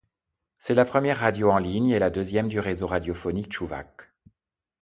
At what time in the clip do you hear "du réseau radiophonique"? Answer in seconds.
2.47-3.51